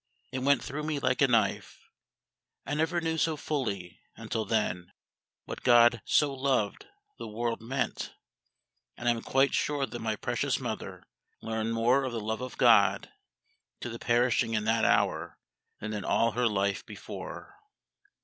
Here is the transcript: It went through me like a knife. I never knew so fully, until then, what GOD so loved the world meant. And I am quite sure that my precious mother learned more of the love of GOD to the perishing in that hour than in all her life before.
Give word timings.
It 0.31 0.39
went 0.39 0.63
through 0.63 0.81
me 0.81 0.97
like 0.97 1.21
a 1.21 1.27
knife. 1.27 1.87
I 2.65 2.73
never 2.73 2.99
knew 3.01 3.19
so 3.19 3.37
fully, 3.37 3.99
until 4.15 4.45
then, 4.45 4.93
what 5.45 5.61
GOD 5.61 6.01
so 6.05 6.33
loved 6.33 6.87
the 7.19 7.27
world 7.27 7.61
meant. 7.61 8.11
And 8.97 9.07
I 9.07 9.11
am 9.11 9.21
quite 9.21 9.53
sure 9.53 9.85
that 9.85 9.99
my 9.99 10.15
precious 10.15 10.59
mother 10.59 11.03
learned 11.43 11.73
more 11.75 12.03
of 12.03 12.13
the 12.13 12.19
love 12.19 12.41
of 12.41 12.57
GOD 12.57 13.11
to 13.81 13.89
the 13.91 13.99
perishing 13.99 14.55
in 14.55 14.63
that 14.65 14.85
hour 14.85 15.37
than 15.79 15.93
in 15.93 16.03
all 16.03 16.31
her 16.31 16.47
life 16.47 16.83
before. 16.83 17.53